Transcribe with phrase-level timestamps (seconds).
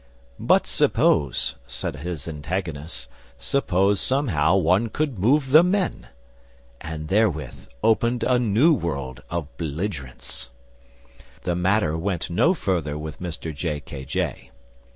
[0.39, 3.07] "But suppose," said his antagonists;
[3.37, 6.07] "suppose somehow one could move the men!"
[6.81, 10.49] and therewith opened a new world of belligerence.
[11.43, 13.79] The matter went no further with Mr J.
[13.79, 14.03] K.
[14.05, 14.49] J.